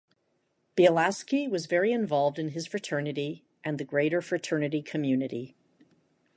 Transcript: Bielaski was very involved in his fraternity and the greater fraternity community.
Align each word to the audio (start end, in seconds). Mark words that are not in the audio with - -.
Bielaski 0.75 1.47
was 1.47 1.67
very 1.67 1.91
involved 1.91 2.39
in 2.39 2.49
his 2.49 2.65
fraternity 2.65 3.45
and 3.63 3.77
the 3.77 3.83
greater 3.85 4.19
fraternity 4.19 4.81
community. 4.81 5.55